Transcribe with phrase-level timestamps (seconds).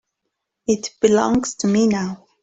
[0.65, 2.25] It belongs to me now.